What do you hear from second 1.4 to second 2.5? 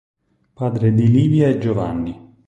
e Giovanni.